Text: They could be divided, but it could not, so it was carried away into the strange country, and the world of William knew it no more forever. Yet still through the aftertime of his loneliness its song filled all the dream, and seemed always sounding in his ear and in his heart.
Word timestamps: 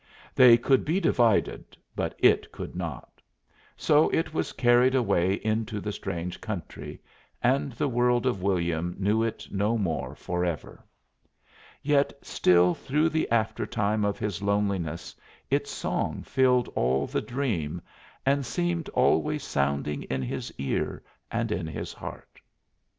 They 0.33 0.57
could 0.57 0.83
be 0.83 0.99
divided, 0.99 1.77
but 1.95 2.15
it 2.17 2.51
could 2.51 2.75
not, 2.75 3.21
so 3.77 4.09
it 4.09 4.33
was 4.33 4.51
carried 4.51 4.95
away 4.95 5.33
into 5.35 5.79
the 5.79 5.91
strange 5.91 6.41
country, 6.41 6.99
and 7.43 7.73
the 7.73 7.87
world 7.87 8.25
of 8.25 8.41
William 8.41 8.95
knew 8.97 9.21
it 9.21 9.45
no 9.51 9.77
more 9.77 10.15
forever. 10.15 10.83
Yet 11.83 12.13
still 12.25 12.73
through 12.73 13.09
the 13.09 13.29
aftertime 13.29 14.03
of 14.03 14.17
his 14.17 14.41
loneliness 14.41 15.13
its 15.51 15.69
song 15.69 16.23
filled 16.23 16.67
all 16.69 17.05
the 17.05 17.21
dream, 17.21 17.79
and 18.25 18.43
seemed 18.43 18.89
always 18.95 19.43
sounding 19.43 20.01
in 20.01 20.23
his 20.23 20.51
ear 20.57 21.03
and 21.29 21.51
in 21.51 21.67
his 21.67 21.93
heart. 21.93 22.41